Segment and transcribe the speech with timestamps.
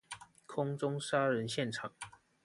[0.47, 1.93] 空中殺人現場